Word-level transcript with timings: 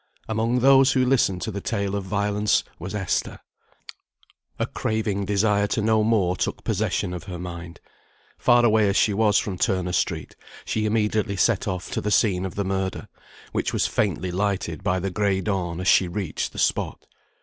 Among 0.27 0.61
those 0.61 0.93
who 0.93 1.05
listened 1.05 1.43
to 1.43 1.51
the 1.51 1.61
tale 1.61 1.95
of 1.95 2.03
violence 2.03 2.63
was 2.79 2.95
Esther. 2.95 3.39
A 4.57 4.65
craving 4.65 5.25
desire 5.25 5.67
to 5.67 5.81
know 5.83 6.03
more 6.03 6.35
took 6.35 6.63
possession 6.63 7.13
of 7.13 7.25
her 7.25 7.37
mind. 7.37 7.79
Far 8.39 8.65
away 8.65 8.89
as 8.89 8.95
she 8.97 9.13
was 9.13 9.37
from 9.37 9.59
Turner 9.59 9.93
Street, 9.93 10.35
she 10.65 10.87
immediately 10.87 11.35
set 11.35 11.67
off 11.67 11.91
to 11.91 12.01
the 12.01 12.09
scene 12.09 12.47
of 12.47 12.55
the 12.55 12.65
murder, 12.65 13.09
which 13.51 13.73
was 13.73 13.85
faintly 13.85 14.31
lighted 14.31 14.83
by 14.83 14.97
the 14.97 15.11
gray 15.11 15.39
dawn 15.39 15.79
as 15.79 15.87
she 15.87 16.07
reached 16.07 16.51
the 16.51 16.57
spot. 16.57 17.05